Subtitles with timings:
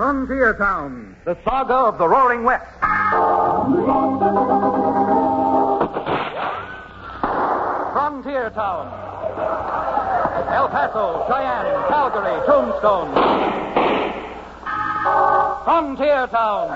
[0.00, 1.14] Frontier Town.
[1.26, 2.64] The saga of the Roaring West.
[7.92, 8.88] Frontier Town.
[10.48, 13.12] El Paso, Cheyenne, Calgary, Tombstone.
[15.64, 16.70] Frontier Town.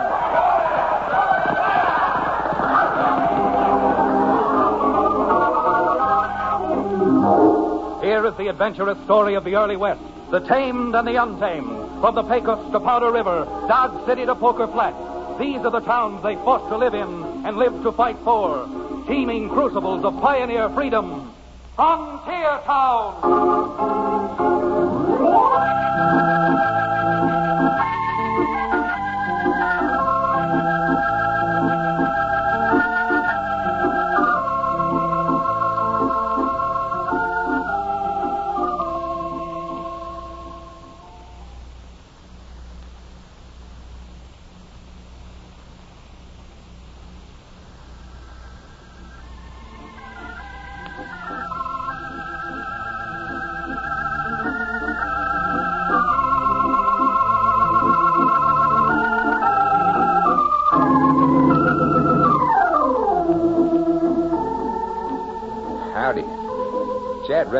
[8.04, 12.14] Here is the adventurous story of the early West, the tamed and the untamed, from
[12.14, 14.94] the Pecos to Powder River, Dodge City to Poker Flat.
[15.38, 18.68] These are the towns they fought to live in and lived to fight for,
[19.06, 21.32] teeming crucibles of pioneer freedom.
[21.76, 24.03] Frontier Town!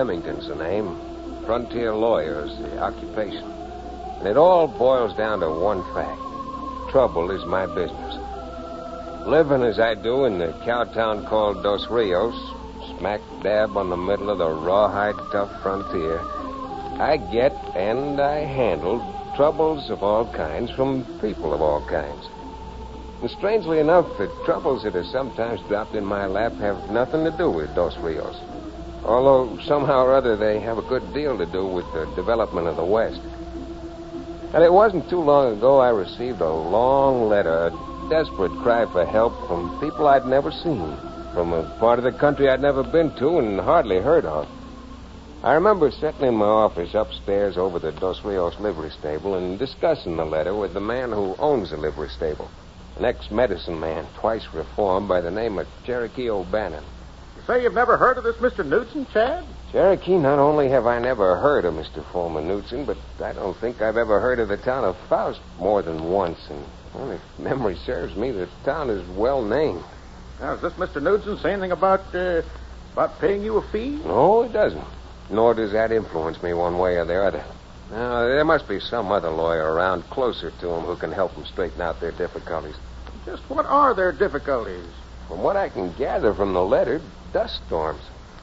[0.05, 0.99] Remington's the name.
[1.47, 3.51] Frontier lawyer is the occupation.
[4.19, 6.21] And it all boils down to one fact.
[6.91, 8.15] Trouble is my business.
[9.27, 12.35] Living as I do in the cowtown called Dos Rios,
[12.99, 16.21] smack dab on the middle of the rawhide tough frontier,
[17.01, 19.01] I get and I handle
[19.37, 22.29] troubles of all kinds from people of all kinds.
[23.23, 27.35] And strangely enough, the troubles that are sometimes dropped in my lap have nothing to
[27.39, 28.37] do with Dos Rios.
[29.05, 32.77] Although somehow or other they have a good deal to do with the development of
[32.77, 33.21] the West.
[34.55, 39.05] And it wasn't too long ago I received a long letter, a desperate cry for
[39.05, 40.97] help from people I'd never seen,
[41.35, 44.49] from a part of the country I'd never been to and hardly heard of.
[45.43, 50.17] I remember sitting in my office upstairs over the Dos Rios livery stable and discussing
[50.17, 52.49] the letter with the man who owns the livery stable,
[52.97, 56.85] an ex-medicine man, twice reformed, by the name of Cherokee O'Bannon.
[57.47, 58.65] Say you've never heard of this Mr.
[58.65, 59.45] Knudsen, Chad?
[59.71, 62.03] Cherokee, not only have I never heard of Mr.
[62.11, 65.83] Foreman Knudsen, but I don't think I've ever heard of the town of Faust more
[65.83, 66.39] than once.
[66.49, 69.83] And well, if memory serves me, the town is well named.
[70.41, 71.03] Now, does this Mr.
[71.03, 72.41] Knudsen say anything about, uh,
[72.95, 74.01] about paying you a fee?
[74.07, 74.85] No, it doesn't.
[75.29, 77.45] Nor does that influence me one way or the other.
[77.91, 81.45] Now, there must be some other lawyer around closer to him who can help them
[81.45, 82.77] straighten out their difficulties.
[83.27, 84.87] Just what are their difficulties?
[85.29, 87.01] From what I can gather from the letter,
[87.35, 88.01] dust storms.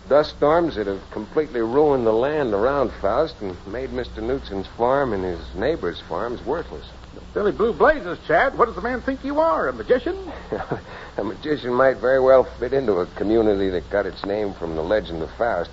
[0.09, 4.17] Dust storms that have completely ruined the land around Faust and made Mr.
[4.21, 6.85] Knudsen's farm and his neighbors' farms worthless.
[7.33, 8.57] Billy Blue Blazes, Chad.
[8.57, 9.69] What does the man think you are?
[9.69, 10.17] A magician?
[11.17, 14.83] a magician might very well fit into a community that got its name from the
[14.83, 15.71] legend of Faust.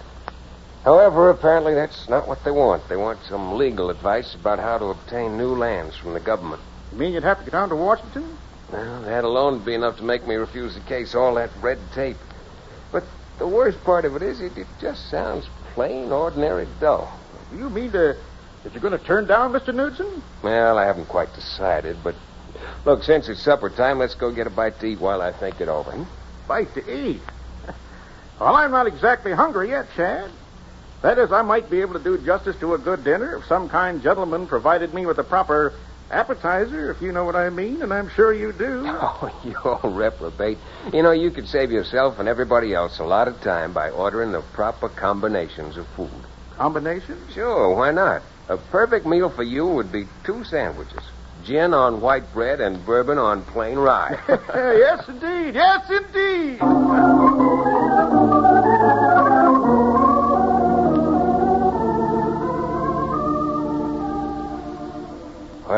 [0.85, 2.89] However, apparently that's not what they want.
[2.89, 6.63] They want some legal advice about how to obtain new lands from the government.
[6.93, 8.39] You mean you'd have to get down to Washington?
[8.71, 11.79] Well, that alone would be enough to make me refuse the case, all that red
[11.95, 12.17] tape.
[12.93, 13.05] But
[13.39, 17.19] the worst part of it is it, it just sounds plain, ordinary dull.
[17.51, 18.17] Do you mean to,
[18.63, 19.75] that you're going to turn down Mr.
[19.75, 20.23] Knudsen?
[20.43, 22.15] Well, I haven't quite decided, but
[22.85, 25.61] look, since it's supper time, let's go get a bite to eat while I think
[25.61, 25.91] it over.
[25.93, 26.05] Hmm?
[26.47, 27.23] Bite to eat?
[28.41, 30.31] well, I'm not exactly hungry yet, Chad.
[31.03, 33.69] That is, I might be able to do justice to a good dinner if some
[33.69, 35.73] kind gentleman provided me with a proper
[36.11, 38.85] appetizer, if you know what I mean, and I'm sure you do.
[39.01, 40.59] Oh, you old reprobate.
[40.93, 44.33] You know, you could save yourself and everybody else a lot of time by ordering
[44.33, 46.11] the proper combinations of food.
[46.57, 47.33] Combinations?
[47.33, 48.23] Sure, why not?
[48.49, 51.03] A perfect meal for you would be two sandwiches
[51.45, 54.19] gin on white bread and bourbon on plain rye.
[54.29, 55.55] yes, indeed.
[55.55, 57.48] Yes, indeed.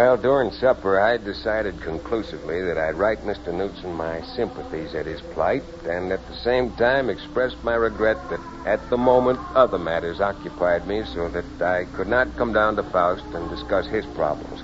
[0.00, 3.52] Well, during supper, I decided conclusively that I'd write Mr.
[3.52, 8.41] Knudsen my sympathies at his plight and at the same time express my regret that
[8.64, 12.82] at the moment other matters occupied me so that I could not come down to
[12.82, 14.62] Faust and discuss his problems.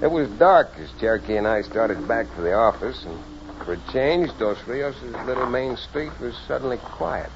[0.00, 3.18] It was dark as Cherokee and I started back for the office, and
[3.66, 4.96] for a change, Dos Rios'
[5.26, 7.28] little main street was suddenly quiet.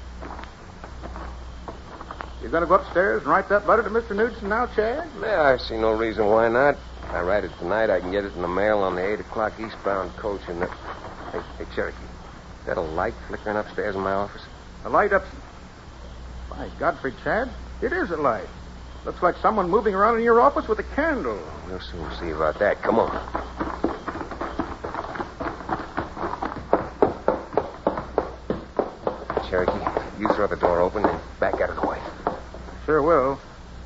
[2.41, 4.15] You're going to go upstairs and write that letter to Mr.
[4.15, 5.07] Knudsen now, Chad?
[5.21, 6.75] Yeah, I see no reason why not.
[7.07, 9.21] If I write it tonight, I can get it in the mail on the 8
[9.21, 10.67] o'clock eastbound coach in the...
[11.31, 11.97] Hey, hey, Cherokee,
[12.59, 14.41] is that a light flickering upstairs in my office?
[14.83, 15.23] A light up.
[16.49, 17.49] By Godfrey, Chad,
[17.81, 18.47] it is a light.
[19.05, 21.39] Looks like someone moving around in your office with a candle.
[21.67, 22.81] We'll soon see about that.
[22.81, 23.11] Come on.
[29.49, 32.01] Cherokee, you throw the door open and back out of the way.
[32.85, 33.39] Sure will.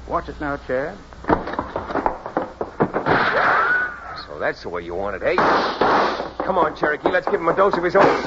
[0.08, 0.98] Watch it now, Chad.
[4.26, 5.36] So that's the way you want it, eh?
[6.44, 7.10] Come on, Cherokee.
[7.10, 8.24] Let's give him a dose of his own.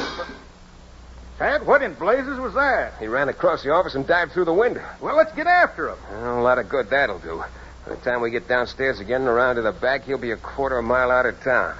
[1.39, 2.95] Chad, what in blazes was that?
[3.01, 4.85] He ran across the office and dived through the window.
[5.01, 5.99] Well, let's get after him.
[6.11, 7.43] Well, a lot of good that'll do.
[7.85, 10.37] By the time we get downstairs again and around to the back, he'll be a
[10.37, 11.77] quarter of a mile out of town.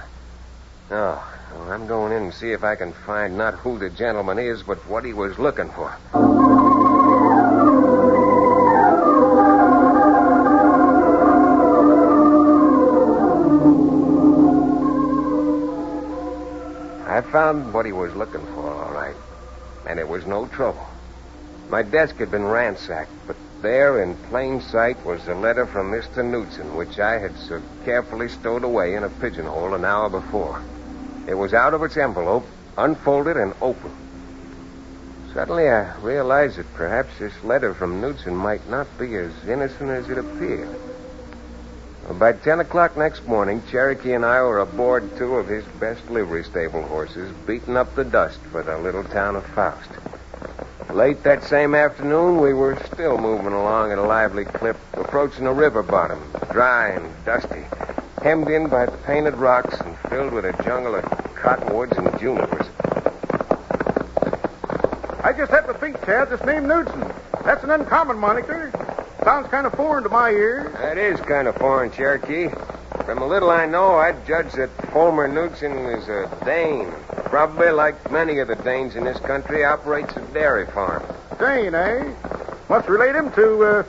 [0.91, 4.37] Oh, well, I'm going in and see if I can find not who the gentleman
[4.37, 5.97] is, but what he was looking for.
[17.35, 19.17] Found what he was looking for, all right.
[19.85, 20.87] And it was no trouble.
[21.69, 26.23] My desk had been ransacked, but there in plain sight was a letter from Mr.
[26.23, 30.61] Knudsen, which I had so carefully stowed away in a pigeonhole an hour before.
[31.27, 32.47] It was out of its envelope,
[32.77, 33.91] unfolded and open.
[35.33, 40.09] Suddenly I realized that perhaps this letter from Knudsen might not be as innocent as
[40.09, 40.69] it appeared.
[42.11, 46.43] By 10 o'clock next morning, Cherokee and I were aboard two of his best livery
[46.43, 49.89] stable horses, beating up the dust for the little town of Faust.
[50.93, 55.51] Late that same afternoon, we were still moving along at a lively clip, approaching a
[55.51, 56.21] river bottom,
[56.51, 57.65] dry and dusty,
[58.21, 61.03] hemmed in by painted rocks and filled with a jungle of
[61.35, 62.67] cottonwoods and junipers.
[65.23, 67.11] I just had to think, Chad, this name Knudsen.
[67.43, 68.71] That's an uncommon moniker.
[69.25, 70.71] Sounds kind of foreign to my ears.
[70.73, 72.47] That is kind of foreign, Cherokee.
[73.05, 76.91] From a little I know, I'd judge that Fulmer Knudsen is a Dane.
[77.23, 81.03] Probably, like many of the Danes in this country, operates a dairy farm.
[81.39, 82.13] Dane, eh?
[82.69, 83.83] Must relate him to, uh,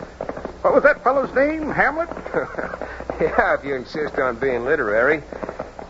[0.63, 1.71] what was that fellow's name?
[1.71, 2.09] Hamlet?
[3.21, 5.23] yeah, if you insist on being literary.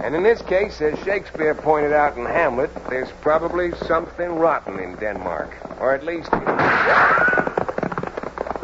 [0.01, 4.97] And in this case, as Shakespeare pointed out in Hamlet, there's probably something rotten in
[4.97, 5.79] Denmark.
[5.79, 6.31] Or at least.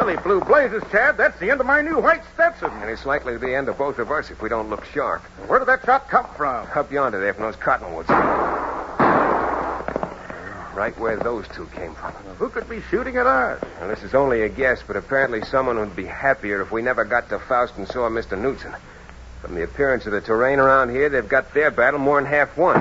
[0.02, 1.16] Billy Blue Blazes, Chad.
[1.16, 2.72] That's the end of my new white Stetson.
[2.72, 4.84] And it's likely to be the end of both of us if we don't look
[4.86, 5.22] sharp.
[5.46, 6.66] Where did that shot come from?
[6.74, 8.08] Up yonder there from those cottonwoods.
[10.74, 12.10] Right where those two came from.
[12.38, 13.62] Who could be shooting at us?
[13.78, 17.04] Well, this is only a guess, but apparently someone would be happier if we never
[17.04, 18.36] got to Faust and saw Mr.
[18.36, 18.74] Knudsen.
[19.40, 22.56] From the appearance of the terrain around here, they've got their battle more than half
[22.56, 22.80] won.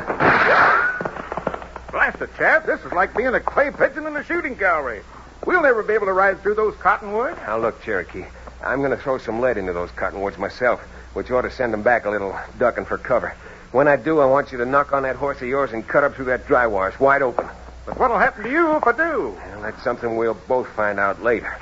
[1.92, 2.66] Blast it, Chad.
[2.66, 5.04] This is like being a clay pigeon in a shooting gallery.
[5.46, 7.38] We'll never be able to ride through those cottonwoods.
[7.48, 8.26] Now, look, Cherokee.
[8.64, 10.82] I'm going to throw some lead into those cottonwoods myself,
[11.14, 13.36] which ought to send them back a little, ducking for cover.
[13.72, 16.04] When I do, I want you to knock on that horse of yours and cut
[16.04, 16.68] up through that dry.
[16.88, 17.48] It's wide open.
[17.86, 19.30] But what'll happen to you if I do?
[19.32, 21.58] Well, that's something we'll both find out later.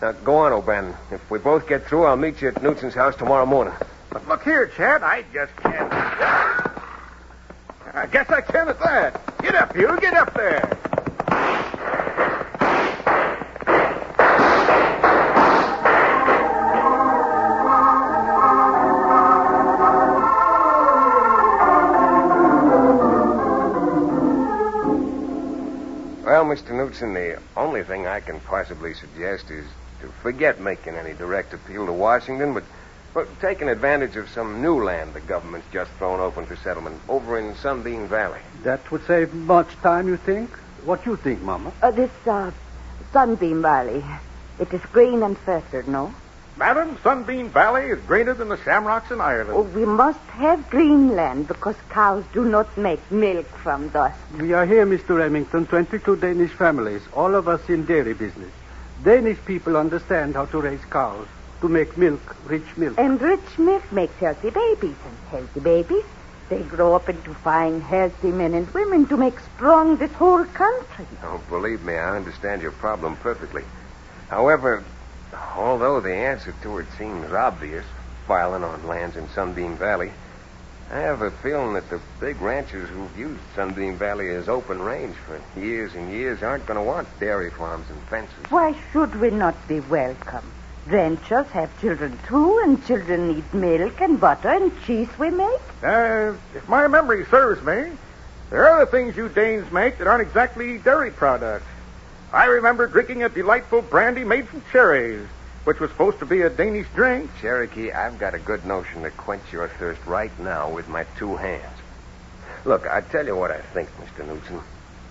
[0.00, 0.94] Now, go on, O'Bannon.
[1.10, 3.74] If we both get through, I'll meet you at Knudsen's house tomorrow morning.
[4.10, 5.02] But look here, Chad.
[5.02, 5.92] I just can't.
[7.94, 9.20] I guess I can at that.
[9.42, 10.00] Get up, you.
[10.00, 10.78] Get up there.
[26.92, 27.12] Well, Mr.
[27.12, 29.64] Knudsen, the only thing I can possibly suggest is
[30.00, 32.64] to forget making any direct appeal to Washington, but,
[33.14, 37.38] but taking advantage of some new land the government's just thrown open for settlement over
[37.38, 38.40] in Sunbeam Valley.
[38.64, 40.50] That would save much time, you think?
[40.84, 41.72] What you think, Mama?
[41.80, 42.50] Uh, this uh,
[43.12, 44.04] Sunbeam Valley.
[44.58, 46.14] It is green and fertile, no?
[46.56, 49.56] Madam, Sunbeam Valley is greener than the shamrocks in Ireland.
[49.56, 54.18] Oh, we must have green land because cows do not make milk from dust.
[54.38, 55.16] We are here, Mr.
[55.16, 58.50] Remington, 22 Danish families, all of us in dairy business.
[59.02, 61.26] Danish people understand how to raise cows,
[61.62, 62.98] to make milk, rich milk.
[62.98, 66.04] And rich milk makes healthy babies, and healthy babies,
[66.50, 71.06] they grow up into fine, healthy men and women to make strong this whole country.
[71.22, 73.64] Oh, believe me, I understand your problem perfectly.
[74.28, 74.84] However,
[75.56, 77.84] although the answer to it seems obvious,
[78.26, 80.12] filing on lands in Sunbeam Valley,
[80.90, 85.16] I have a feeling that the big ranchers who've used Sunbeam Valley as open range
[85.16, 88.50] for years and years aren't going to want dairy farms and fences.
[88.50, 90.52] Why should we not be welcome?
[90.86, 95.60] Ranchers have children too, and children need milk and butter and cheese we make.
[95.82, 97.96] Uh, if my memory serves me,
[98.50, 101.64] there are other things you Danes make that aren't exactly dairy products.
[102.32, 105.28] I remember drinking a delightful brandy made from cherries,
[105.64, 107.30] which was supposed to be a Danish drink.
[107.42, 111.36] Cherokee, I've got a good notion to quench your thirst right now with my two
[111.36, 111.76] hands.
[112.64, 114.26] Look, I tell you what I think, Mr.
[114.26, 114.60] Knudsen.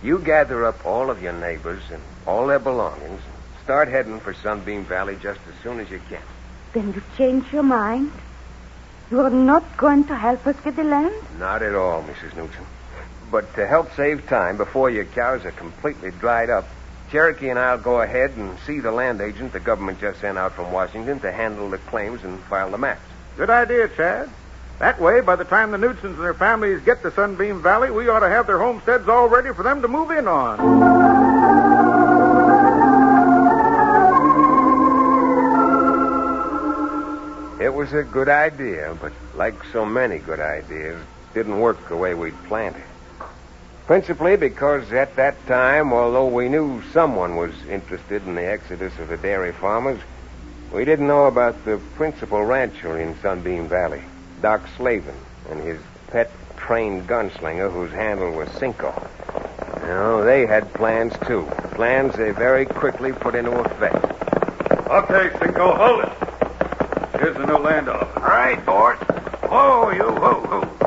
[0.02, 4.34] You gather up all of your neighbors and all their belongings and start heading for
[4.34, 6.24] Sunbeam Valley just as soon as you can.
[6.74, 8.12] Then you change your mind?
[9.12, 11.14] You are not going to help us get the land?
[11.38, 12.36] Not at all, Mrs.
[12.36, 12.66] Knudsen.
[13.30, 16.68] But to help save time before your cows are completely dried up,
[17.12, 20.54] Cherokee and I'll go ahead and see the land agent the government just sent out
[20.54, 23.02] from Washington to handle the claims and file the maps.
[23.36, 24.30] Good idea, Chad.
[24.80, 28.08] That way, by the time the Knudsens and their families get to Sunbeam Valley, we
[28.08, 30.60] ought to have their homesteads all ready for them to move in on.
[37.62, 41.00] It was a good idea, but like so many good ideas,
[41.34, 42.91] didn't work the way we'd planned it.
[43.88, 49.10] Principally because at that time, although we knew someone was interested in the exodus of
[49.10, 50.00] the dairy farmers,
[50.72, 54.02] we didn't know about the principal rancher in Sunbeam Valley,
[54.42, 55.16] Doc Slavin,
[55.50, 58.94] and his pet trained gunslinger whose handle was Cinco.
[59.84, 61.46] No, they had plans too.
[61.74, 64.06] Plans they very quickly put into effect.
[64.90, 67.20] Okay, Cinco, hold it.
[67.20, 68.16] Here's the new land office.
[68.16, 68.98] All right, boss.
[69.50, 70.81] Whoa, you, whoa, whoa.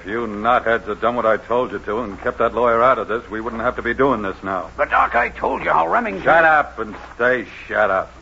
[0.00, 2.98] If you knotheads had done what I told you to and kept that lawyer out
[2.98, 4.70] of this, we wouldn't have to be doing this now.
[4.76, 6.22] But, Doc, I told you how Remington...
[6.22, 8.12] Shut up and stay shut up.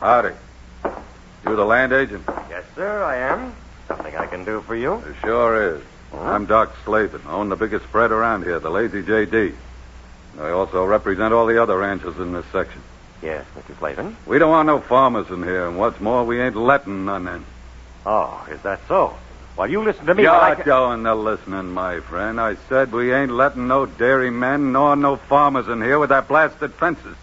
[0.00, 0.34] Howdy.
[1.46, 2.24] You the land agent?
[2.50, 3.54] Yes, sir, I am.
[3.86, 4.94] Something I can do for you?
[4.94, 5.82] It sure is.
[6.12, 6.32] Uh-huh.
[6.32, 7.22] I'm Doc Slavin.
[7.28, 9.54] I own the biggest spread around here, the Lazy JD.
[10.40, 12.82] I also represent all the other ranches in this section.
[13.24, 13.76] Yes, Mr.
[13.78, 14.14] Slavin.
[14.26, 17.42] We don't want no farmers in here, and what's more, we ain't letting none in.
[18.04, 19.16] Oh, is that so?
[19.56, 20.24] Well, you listen to me.
[20.24, 22.38] You're can- doing the listening, my friend.
[22.38, 26.74] I said we ain't letting no dairymen nor no farmers in here with their blasted
[26.74, 27.16] fences.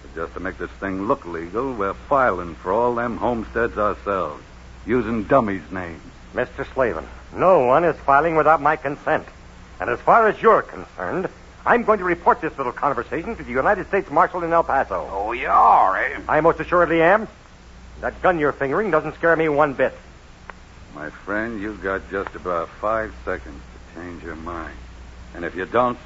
[0.00, 4.42] But just to make this thing look legal, we're filing for all them homesteads ourselves,
[4.86, 6.00] using dummies' names.
[6.32, 6.66] Mr.
[6.72, 9.26] Slavin, no one is filing without my consent.
[9.78, 11.28] And as far as you're concerned,
[11.66, 15.08] I'm going to report this little conversation to the United States Marshal in El Paso.
[15.10, 16.20] Oh, you are, eh?
[16.28, 17.26] I most assuredly am.
[18.00, 19.92] That gun you're fingering doesn't scare me one bit.
[20.94, 23.60] My friend, you've got just about five seconds
[23.94, 24.76] to change your mind.
[25.34, 25.98] And if you don't,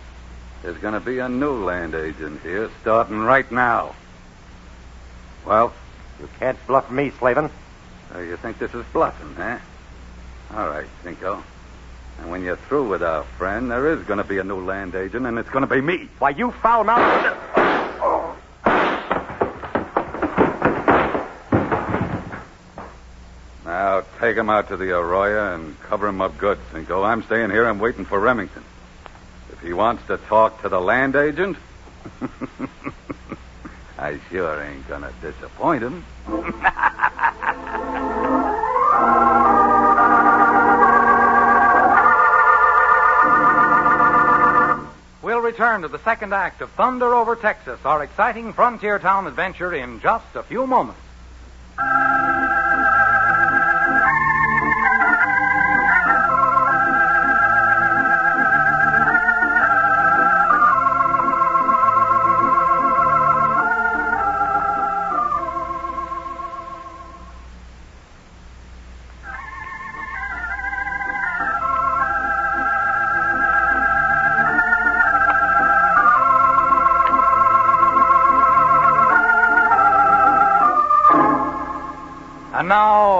[0.62, 3.94] there's going to be a new land agent here starting right now.
[5.46, 5.72] Well,
[6.20, 7.50] You can't bluff me, Slavin.
[8.14, 9.58] uh, you think this is bluffing, huh?
[10.54, 11.42] All right, Cinco.
[12.18, 14.94] And when you're through with our friend, there is going to be a new land
[14.94, 16.08] agent, and it's going to be me.
[16.18, 17.36] Why, you foul mouthed.
[23.64, 27.02] Now, take him out to the Arroyo and cover him up good, Cinco.
[27.02, 28.64] I'm staying here I'm waiting for Remington.
[29.52, 31.56] If he wants to talk to the land agent,
[33.98, 36.04] I sure ain't going to disappoint him.
[45.50, 49.99] return to the second act of Thunder Over Texas, our exciting frontier town adventure, in
[49.99, 51.00] just a few moments.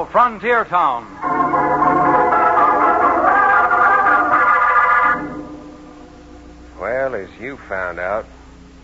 [0.07, 1.07] Frontier Town.
[6.81, 8.27] Well, as you found out,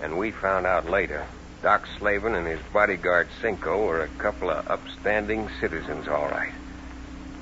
[0.01, 1.27] and we found out later,
[1.63, 6.53] Doc Slavin and his bodyguard Cinco were a couple of upstanding citizens, all right.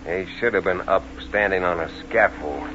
[0.05, 2.69] They should have been up standing on a scaffold.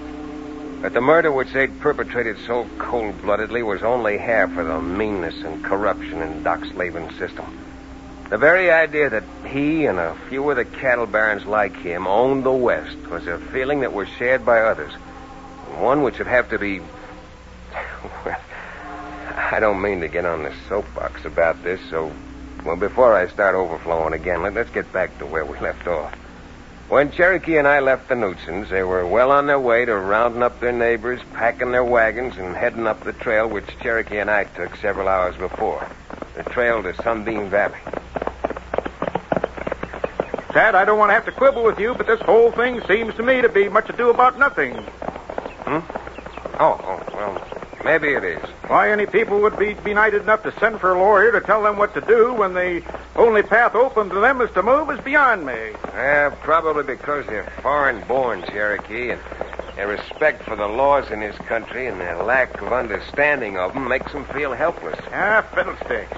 [0.82, 5.36] But the murder which they'd perpetrated so cold bloodedly was only half of the meanness
[5.44, 7.69] and corruption in Doc Slavin's system.
[8.30, 12.44] The very idea that he and a few of the cattle barons like him owned
[12.44, 14.94] the West was a feeling that was shared by others.
[15.80, 16.82] One which would have to be.
[19.36, 22.12] I don't mean to get on the soapbox about this, so.
[22.64, 26.14] Well, before I start overflowing again, let, let's get back to where we left off.
[26.88, 30.44] When Cherokee and I left the Knudsens, they were well on their way to rounding
[30.44, 34.44] up their neighbors, packing their wagons, and heading up the trail which Cherokee and I
[34.44, 35.88] took several hours before.
[36.36, 37.78] The trail to Sunbeam Valley.
[40.54, 43.14] Chad, I don't want to have to quibble with you, but this whole thing seems
[43.16, 44.74] to me to be much ado about nothing.
[44.74, 45.80] Hmm?
[46.60, 47.48] Oh, oh, well,
[47.86, 48.42] maybe it is.
[48.68, 51.78] Why any people would be benighted enough to send for a lawyer to tell them
[51.78, 52.82] what to do when the
[53.16, 55.54] only path open to them is to move is beyond me.
[55.94, 59.22] Eh, probably because they're foreign born Cherokee, and
[59.76, 63.88] Their respect for the laws in this country and their lack of understanding of them
[63.88, 65.00] makes them feel helpless.
[65.14, 66.18] Ah, fiddlesticks.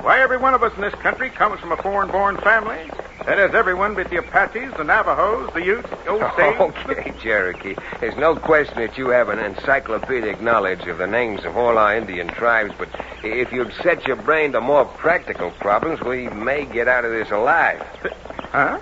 [0.00, 2.90] Why, every one of us in this country comes from a foreign-born family.
[3.26, 6.56] That is, everyone but the Apaches, the Navajos, the Utes, the Osage.
[6.86, 7.74] Okay, Cherokee.
[7.98, 11.96] There's no question that you have an encyclopedic knowledge of the names of all our
[11.96, 12.88] Indian tribes, but
[13.24, 17.30] if you'd set your brain to more practical problems, we may get out of this
[17.30, 17.84] alive.
[18.52, 18.78] Huh?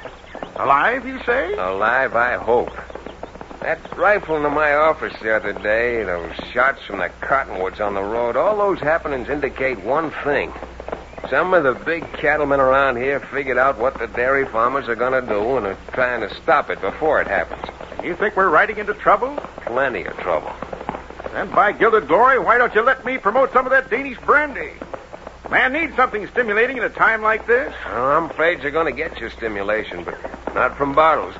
[0.57, 1.55] Alive, you say?
[1.55, 2.71] Alive, I hope.
[3.61, 8.03] That rifle into my office the other day, those shots from the cottonwoods on the
[8.03, 10.53] road, all those happenings indicate one thing.
[11.31, 15.21] Some of the big cattlemen around here figured out what the dairy farmers are going
[15.21, 17.65] to do and are trying to stop it before it happens.
[18.05, 19.35] You think we're riding into trouble?
[19.63, 20.53] Plenty of trouble.
[21.33, 24.73] Then, by gilded glory, why don't you let me promote some of that Danish brandy?
[25.51, 27.73] Man needs something stimulating at a time like this.
[27.87, 31.35] Well, I'm afraid you're going to get your stimulation, but not from bottles.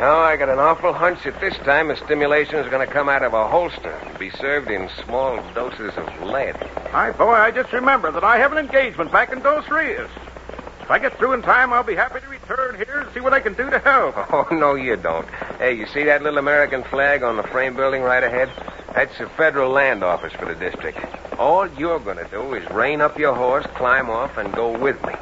[0.00, 3.08] No, I got an awful hunch that this time the stimulation is going to come
[3.08, 6.56] out of a holster and be served in small doses of lead.
[6.90, 10.10] Hi, boy, I just remember that I have an engagement back in Dos Rios.
[10.82, 13.32] If I get through in time, I'll be happy to return here and see what
[13.32, 14.16] I can do to help.
[14.32, 15.28] Oh, no, you don't.
[15.58, 18.50] Hey, you see that little American flag on the frame building right ahead?
[18.94, 20.98] That's the federal land office for the district.
[21.38, 25.00] All you're going to do is rein up your horse, climb off, and go with
[25.06, 25.14] me.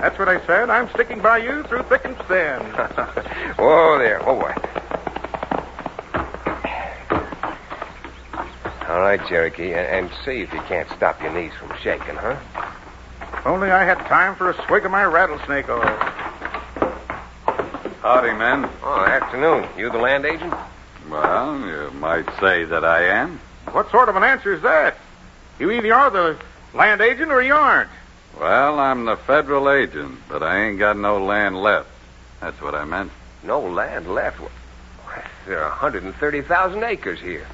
[0.00, 0.70] That's what I said.
[0.70, 2.60] I'm sticking by you through thick and thin.
[3.56, 4.20] Whoa oh, there.
[4.28, 4.54] Oh, boy.
[8.88, 12.36] All right, Cherokee, and, and see if you can't stop your knees from shaking, huh?
[13.20, 15.82] If only I had time for a swig of my rattlesnake oil.
[18.02, 18.70] Howdy, men.
[18.82, 19.68] Oh, afternoon.
[19.76, 20.54] You the land agent?
[21.10, 23.40] Well, you might say that I am.
[23.72, 24.96] What sort of an answer is that?
[25.58, 26.36] You either are the
[26.72, 27.90] land agent or you aren't.
[28.38, 31.88] Well, I'm the federal agent, but I ain't got no land left.
[32.40, 33.10] That's what I meant.
[33.42, 34.40] No land left.
[35.46, 37.46] There are 130,000 acres here.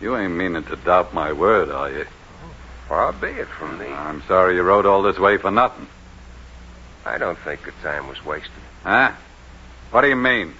[0.00, 2.06] You ain't meaning to doubt my word, are you?
[2.88, 3.86] Far be it from me.
[3.86, 5.88] I'm sorry you rode all this way for nothing.
[7.04, 8.52] I don't think the time was wasted.
[8.84, 9.12] Huh?
[9.90, 10.54] What do you mean?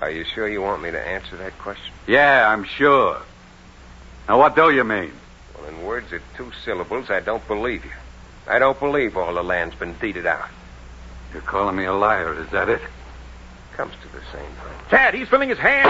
[0.00, 1.92] Are you sure you want me to answer that question?
[2.06, 3.20] Yeah, I'm sure.
[4.28, 5.12] Now, what do you mean?
[5.54, 7.90] Well, in words of two syllables, I don't believe you.
[8.48, 10.48] I don't believe all the land's been deeded out.
[11.32, 12.80] You're calling me a liar, is that it?
[13.76, 14.72] Comes to the same thing.
[14.88, 15.86] Chad, he's filling his hand.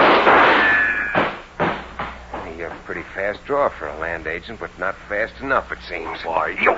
[2.57, 6.17] You're a pretty fast draw for a land agent, but not fast enough, it seems.
[6.25, 6.71] Why, you.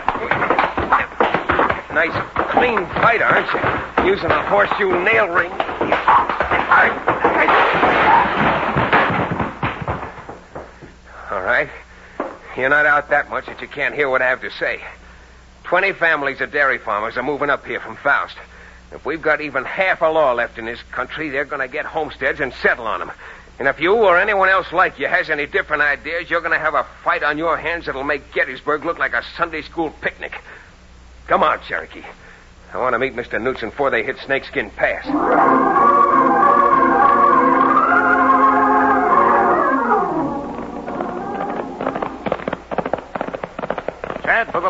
[1.95, 2.11] Nice,
[2.51, 4.11] clean fight, aren't you?
[4.11, 5.51] Using a horseshoe nail ring.
[11.31, 11.69] All right.
[12.57, 14.81] You're not out that much that you can't hear what I have to say.
[15.69, 18.35] Twenty families of dairy farmers are moving up here from Faust.
[18.91, 21.85] If we've got even half a law left in this country, they're going to get
[21.85, 23.11] homesteads and settle on them.
[23.59, 26.59] And if you or anyone else like you has any different ideas, you're going to
[26.59, 30.41] have a fight on your hands that'll make Gettysburg look like a Sunday school picnic.
[31.27, 32.03] Come on, Cherokee.
[32.73, 33.39] I want to meet Mr.
[33.39, 35.05] Knudsen before they hit Snakeskin Pass.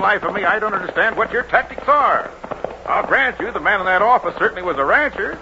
[0.10, 2.32] Life of me, I don't understand what your tactics are.
[2.88, 5.38] I'll grant you the man in that office certainly was a rancher.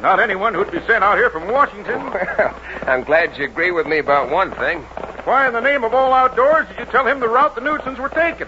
[0.00, 2.00] Not anyone who'd be sent out here from Washington.
[2.14, 2.54] Well,
[2.86, 4.80] I'm glad you agree with me about one thing.
[5.24, 7.98] Why in the name of all outdoors did you tell him the route the Knudsens
[7.98, 8.46] were taking?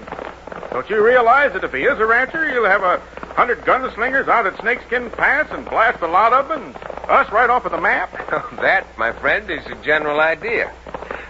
[0.70, 2.98] Don't you realize that if he is a rancher, you'll have a
[3.34, 6.76] hundred gunslingers out at Snakeskin Pass and blast a lot of them, and
[7.10, 8.10] us right off of the map?
[8.62, 10.72] that, my friend, is the general idea.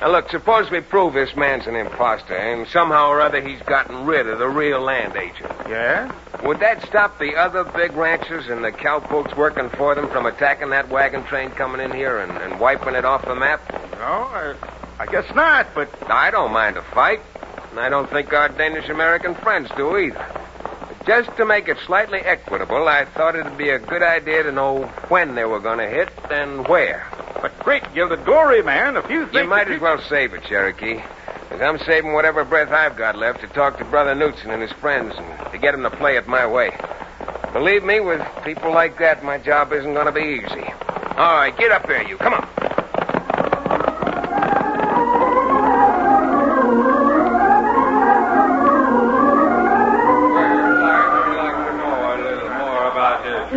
[0.01, 4.07] Now, look, suppose we prove this man's an imposter, and somehow or other he's gotten
[4.07, 5.51] rid of the real land agent.
[5.69, 6.13] Yeah?
[6.45, 10.71] Would that stop the other big ranchers and the cowpokes working for them from attacking
[10.71, 13.61] that wagon train coming in here and, and wiping it off the map?
[13.95, 14.55] No, I,
[15.01, 17.21] I guess not, but I don't mind a fight,
[17.71, 20.27] and I don't think our Danish American friends do either.
[20.87, 24.53] But just to make it slightly equitable, I thought it'd be a good idea to
[24.53, 27.05] know when they were going to hit and where.
[27.41, 30.43] But great gilded glory, man, if you think You might that as well save it,
[30.45, 31.03] Cherokee.
[31.49, 34.73] Because I'm saving whatever breath I've got left to talk to Brother Knudsen and his
[34.73, 36.71] friends and to get them to play it my way.
[37.53, 40.65] Believe me, with people like that, my job isn't going to be easy.
[41.17, 42.17] All right, get up there, you.
[42.19, 42.49] Come on.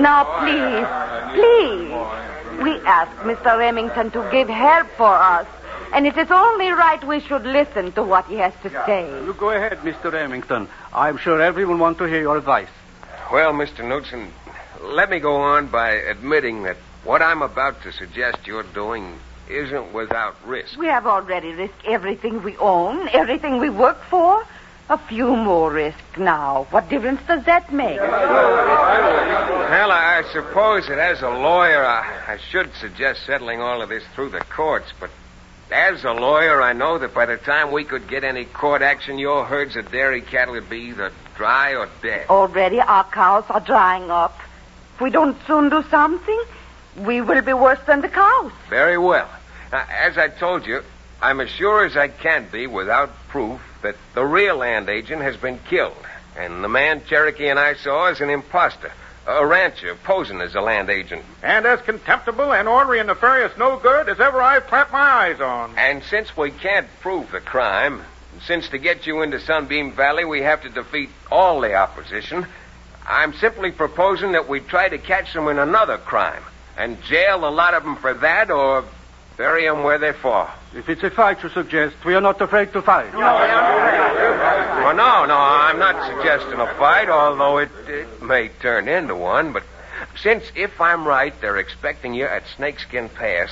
[0.01, 1.90] Now, please, please.
[2.81, 3.59] We asked Mr.
[3.59, 5.45] Remington to give help for us,
[5.93, 9.07] and it is only right we should listen to what he has to say.
[9.07, 10.11] Uh, you go ahead, Mr.
[10.11, 10.67] Remington.
[10.91, 12.69] I'm sure everyone wants to hear your advice.
[13.31, 13.87] Well, Mr.
[13.87, 14.31] Knudsen,
[14.81, 19.93] let me go on by admitting that what I'm about to suggest you're doing isn't
[19.93, 20.75] without risk.
[20.75, 24.43] We have already risked everything we own, everything we work for.
[24.91, 26.67] A few more risk now.
[26.69, 27.97] What difference does that make?
[27.97, 28.11] Well,
[29.89, 34.31] I suppose that as a lawyer, I, I should suggest settling all of this through
[34.31, 35.09] the courts, but
[35.71, 39.17] as a lawyer, I know that by the time we could get any court action,
[39.17, 42.27] your herds of dairy cattle would be either dry or dead.
[42.29, 44.37] Already our cows are drying up.
[44.95, 46.43] If we don't soon do something,
[46.97, 48.51] we will be worse than the cows.
[48.69, 49.29] Very well.
[49.71, 50.83] Now, as I told you,
[51.21, 55.37] I'm as sure as I can be without proof that the real land agent has
[55.37, 56.05] been killed.
[56.37, 58.91] And the man Cherokee and I saw is an impostor,
[59.25, 61.23] a rancher posing as a land agent.
[61.41, 65.41] And as contemptible and ornery and nefarious no good as ever I've clapped my eyes
[65.41, 65.77] on.
[65.77, 68.03] And since we can't prove the crime,
[68.45, 72.45] since to get you into Sunbeam Valley we have to defeat all the opposition,
[73.07, 76.43] I'm simply proposing that we try to catch them in another crime
[76.77, 78.85] and jail a lot of them for that or
[79.41, 80.47] bury them where they fall.
[80.75, 83.11] If it's a fight you suggest, we are not afraid to fight.
[83.11, 89.51] Well, no, no, I'm not suggesting a fight, although it, it may turn into one.
[89.51, 89.63] But
[90.21, 93.49] since, if I'm right, they're expecting you at Snakeskin Pass,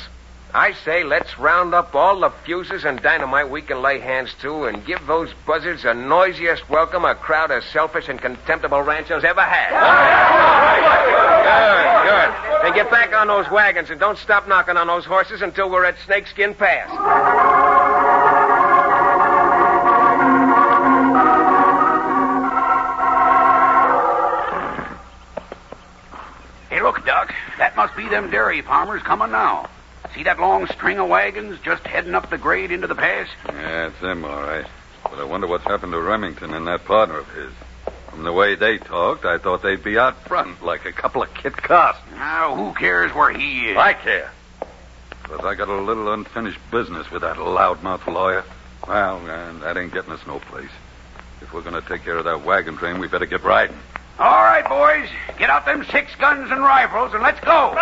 [0.53, 4.65] I say let's round up all the fuses and dynamite we can lay hands to
[4.65, 9.41] and give those buzzards the noisiest welcome a crowd of selfish and contemptible ranchers ever
[9.41, 9.69] had.
[11.49, 12.65] Good, good.
[12.65, 15.85] And get back on those wagons and don't stop knocking on those horses until we're
[15.85, 16.89] at Snakeskin Pass.
[26.69, 27.33] Hey, look, Doc.
[27.57, 29.69] That must be them dairy farmers coming now.
[30.15, 33.27] See that long string of wagons just heading up the grade into the pass?
[33.47, 34.65] Yeah, it's them, all right.
[35.03, 37.51] But I wonder what's happened to Remington and that partner of his.
[38.09, 41.33] From the way they talked, I thought they'd be out front like a couple of
[41.33, 42.11] Kit Carsons.
[42.15, 43.77] Now, who cares where he is?
[43.77, 44.31] I care.
[45.23, 48.43] Because I got a little unfinished business with that loudmouth lawyer.
[48.87, 50.71] Well, man, that ain't getting us no place.
[51.41, 53.77] If we're going to take care of that wagon train, we better get riding.
[54.17, 55.07] All right, boys.
[55.37, 57.73] Get out them six guns and rifles and let's go.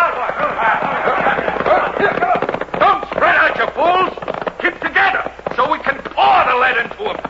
[2.78, 4.12] Don't spread out, you fools!
[4.60, 7.28] Keep together so we can pour the lead into them.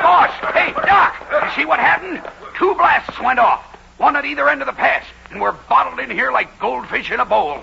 [0.00, 0.30] Hey, boss.
[0.54, 1.14] Hey, Doc.
[1.30, 2.22] You see what happened?
[2.56, 3.62] Two blasts went off.
[3.98, 5.04] One at either end of the pass.
[5.30, 7.62] And we're bottled in here like goldfish in a bowl.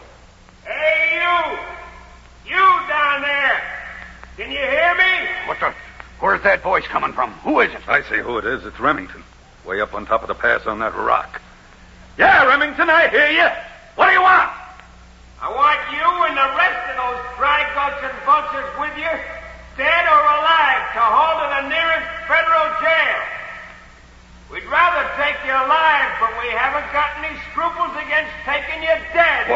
[0.63, 2.53] Hey, you!
[2.53, 3.61] You down there!
[4.37, 5.27] Can you hear me?
[5.47, 5.73] What the?
[6.19, 7.31] Where's that voice coming from?
[7.41, 7.81] Who is it?
[7.87, 8.63] I see who it is.
[8.65, 9.23] It's Remington.
[9.65, 11.41] Way up on top of the pass on that rock.
[12.19, 13.49] Yeah, Remington, I hear you.
[13.95, 14.51] What do you want?
[15.41, 19.13] I want you and the rest of those dry gulch and vultures with you,
[19.77, 23.21] dead or alive, to haul to the nearest federal jail.
[24.49, 29.47] We'd rather take you alive, but we haven't got any scruples against taking you dead.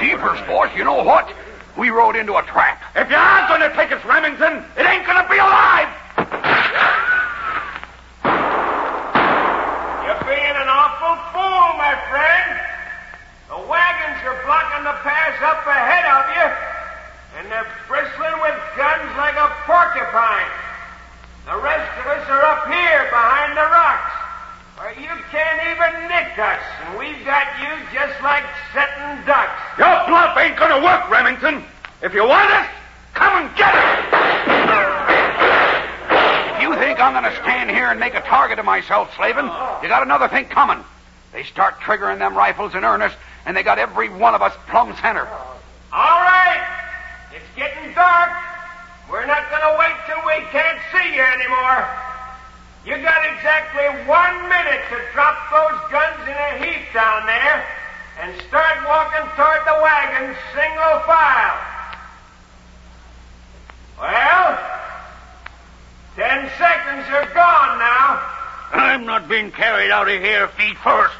[0.00, 0.74] Jeepers, boss.
[0.76, 1.32] You know what?
[1.78, 2.82] We rode into a trap.
[2.94, 5.90] If you are going to take us, Remington, it ain't going to be alive.
[10.02, 12.58] You're being an awful fool, my friend.
[13.50, 16.46] The wagons are blocking the pass up ahead of you,
[17.38, 20.50] and they're bristling with guns like a porcupine.
[21.46, 23.93] The rest of us are up here behind the rocks, where you
[25.34, 29.50] can't even nick us, and we've got you just like setting ducks.
[29.76, 31.64] Your bluff ain't going to work, Remington.
[32.02, 32.68] If you want us,
[33.14, 34.14] come and get us.
[36.54, 39.46] If you think I'm going to stand here and make a target of myself, Slavin,
[39.82, 40.78] you got another thing coming.
[41.32, 44.94] They start triggering them rifles in earnest, and they got every one of us plumb
[45.02, 45.26] center.
[45.92, 46.62] All right.
[47.34, 48.30] It's getting dark.
[49.10, 52.03] We're not going to wait till we can't see you anymore.
[52.84, 57.66] You got exactly one minute to drop those guns in a heap down there
[58.20, 61.58] and start walking toward the wagons single file.
[63.98, 64.58] Well,
[66.14, 68.20] ten seconds are gone now.
[68.72, 71.14] I'm not being carried out of here feet first.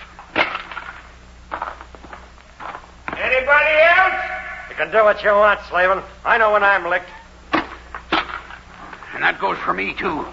[3.17, 4.21] Anybody else?
[4.69, 6.03] You can do what you want, Slavin.
[6.27, 7.09] I know when I'm licked.
[7.55, 10.27] And that goes for me, too.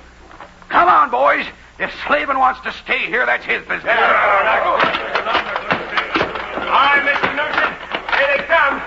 [0.72, 1.46] Come on, boys.
[1.80, 3.92] If Slavin wants to stay here, that's his business.
[3.92, 4.00] All
[6.80, 7.28] right, Mr.
[7.36, 7.76] Nugent.
[8.16, 8.80] Here they come.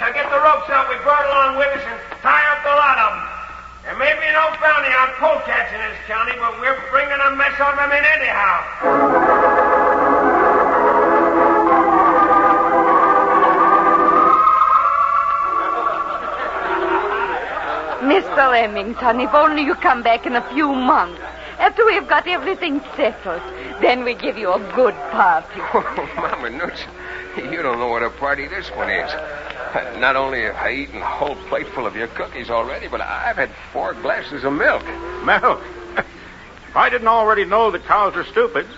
[0.00, 2.96] Now get the ropes out we brought along with us and tie up the lot
[2.96, 3.28] of them.
[3.84, 7.60] There may be no bounty on polecats in this county, but we're bringing a mess
[7.60, 9.57] of them in anyhow.
[18.38, 18.52] Mr.
[18.52, 21.20] Remington, if only you come back in a few months.
[21.58, 23.42] After we've got everything settled,
[23.82, 25.60] then we give you a good party.
[25.74, 26.88] Oh, Mama Nugent,
[27.36, 29.12] You don't know what a party this one is.
[29.98, 33.50] Not only have I eaten a whole plateful of your cookies already, but I've had
[33.72, 34.84] four glasses of milk.
[35.24, 35.60] Milk?
[35.96, 38.68] if I didn't already know that cows are stupid,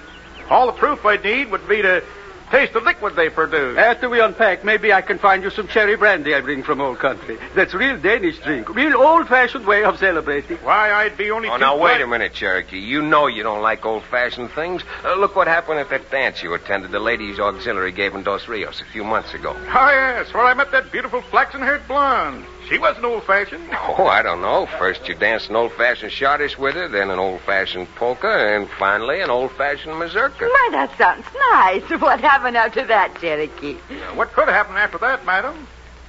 [0.49, 2.03] all the proof I'd need would be to
[2.51, 3.79] taste the liquid they produce.
[3.79, 6.99] After we unpack, maybe I can find you some cherry brandy I bring from old
[6.99, 7.39] country.
[7.55, 8.69] That's real Danish drink.
[8.75, 10.57] Real old-fashioned way of celebrating.
[10.59, 12.79] Why, I'd be only Oh, too now, wait glad- a minute, Cherokee.
[12.79, 14.83] You know you don't like old-fashioned things.
[15.05, 18.49] Uh, look what happened at that dance you attended the Ladies' Auxiliary gave in Dos
[18.49, 19.55] Rios a few months ago.
[19.57, 22.45] Oh, yes, where I met that beautiful flaxen-haired blonde.
[22.69, 23.69] She wasn't old-fashioned.
[24.01, 24.67] Oh, I don't know.
[24.79, 29.29] First you danced an old-fashioned schottisch with her, then an old-fashioned polka, and finally an
[29.29, 30.45] old-fashioned mazurka.
[30.45, 31.83] My, that sounds nice.
[32.01, 33.75] What happened after that, Cherokee?
[34.15, 35.67] What could happen after that, madam?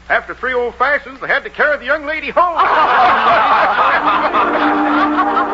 [0.09, 2.57] After three old fashions, they had to carry the young lady home.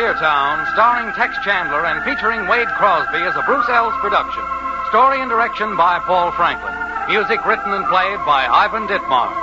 [0.00, 4.42] Frontier Town, starring Tex Chandler and featuring Wade Crosby as a Bruce Ells production.
[4.88, 6.72] Story and direction by Paul Franklin.
[7.12, 9.36] Music written and played by Ivan Ditmars.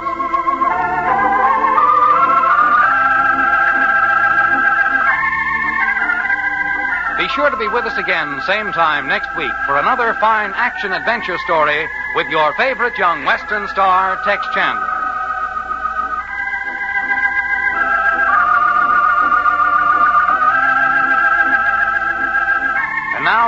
[7.21, 10.91] Be sure to be with us again, same time next week, for another fine action
[10.91, 14.96] adventure story with your favorite young Western star, Tex Chandler.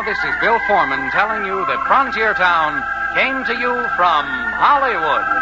[0.10, 2.82] This is Bill Foreman telling you that Frontier Town
[3.14, 4.26] came to you from
[4.58, 5.39] Hollywood.